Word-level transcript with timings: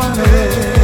funny. 0.00 0.77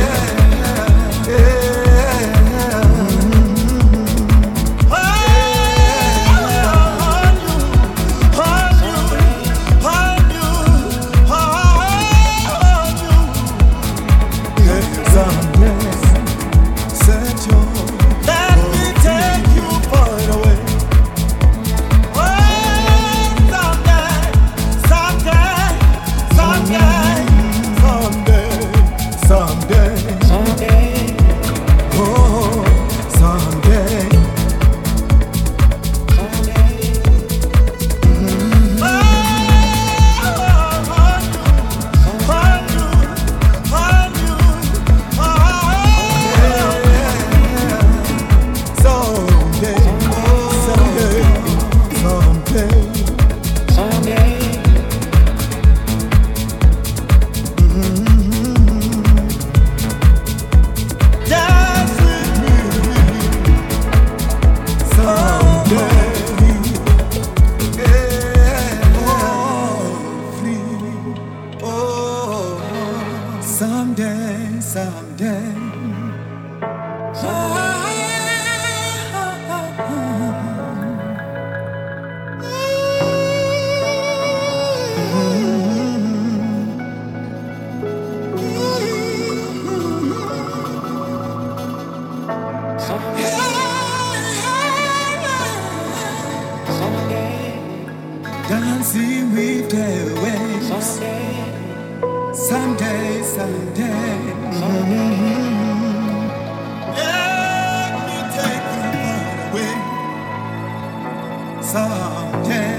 Yeah. 111.74 112.73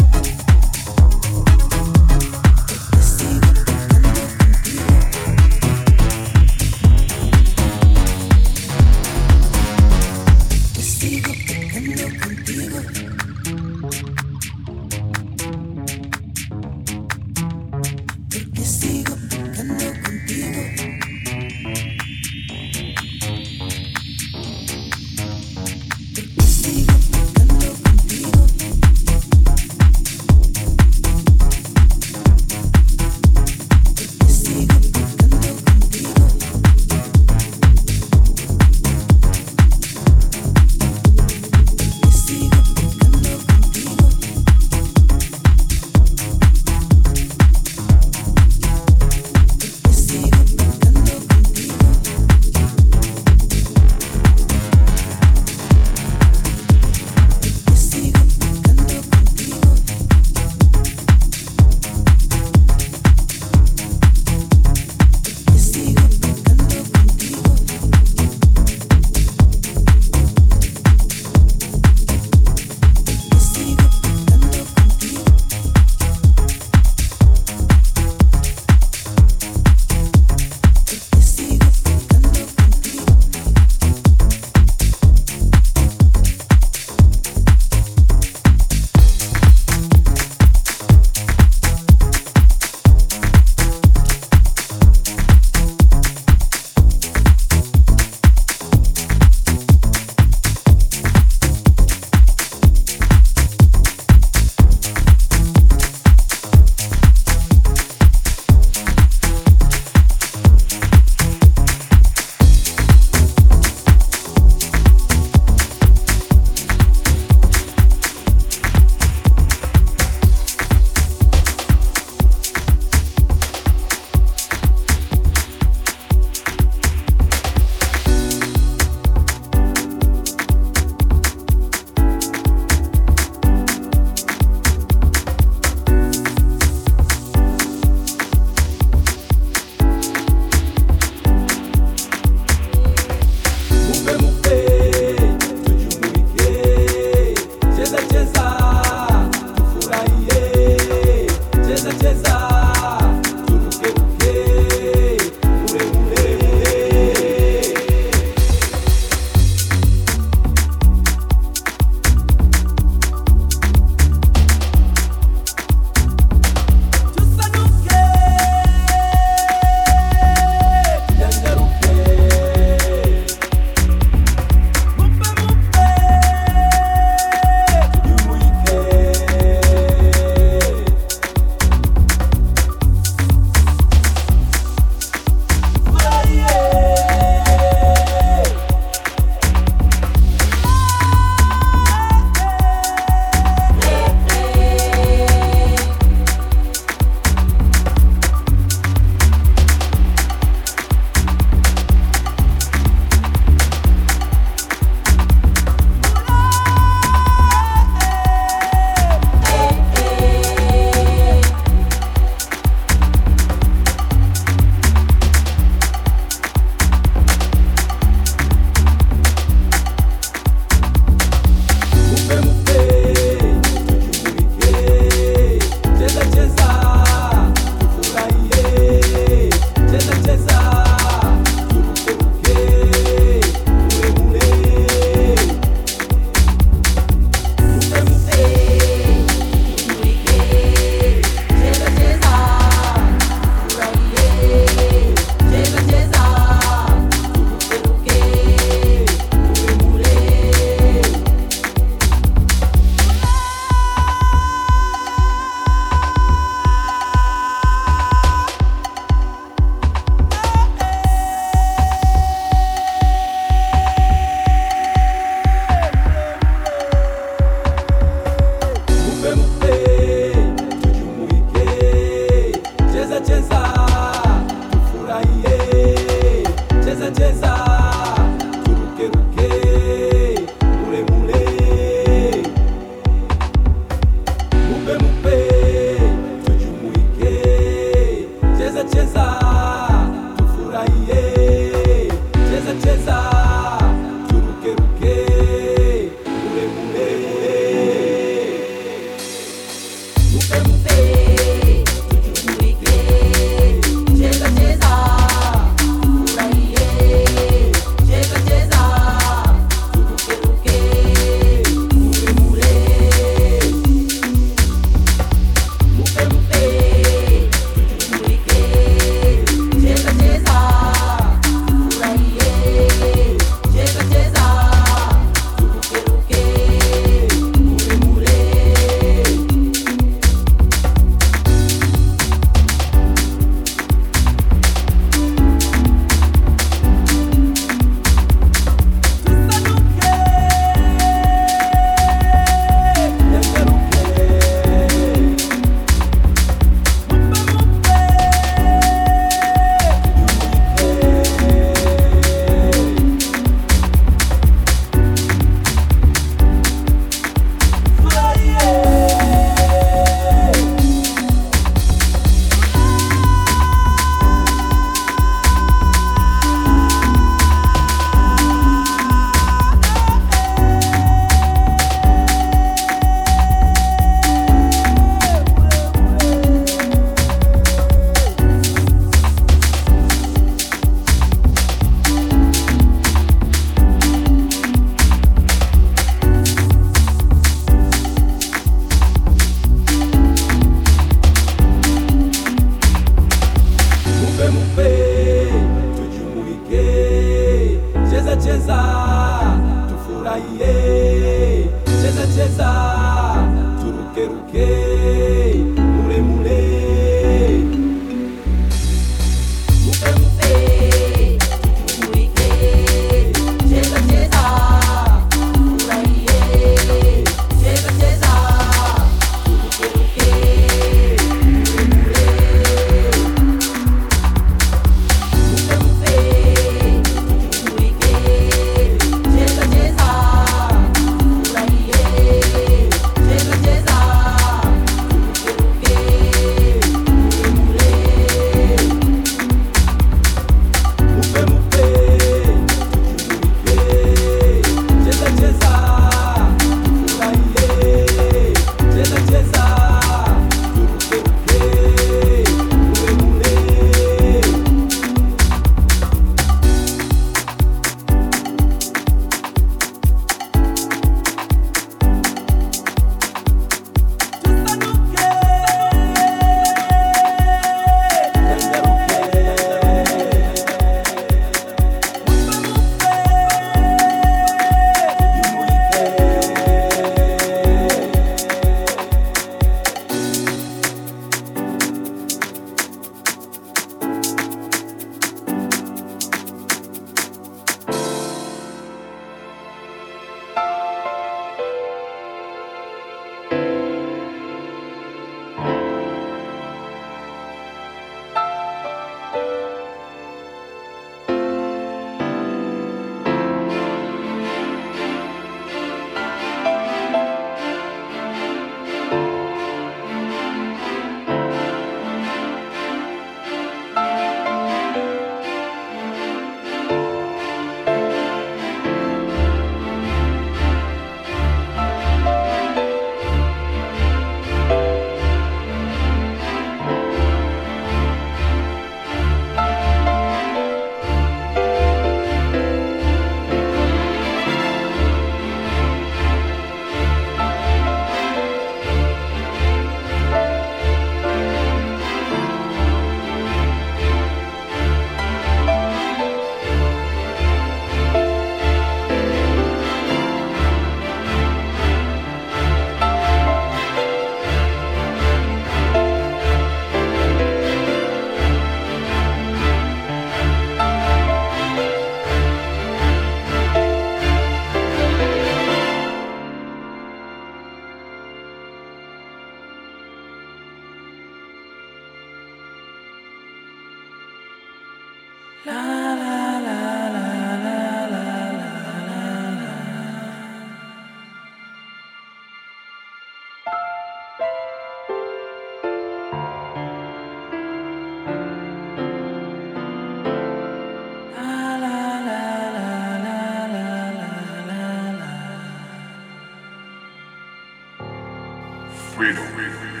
freedom. 599.21 599.45
freedom. 599.53 600.00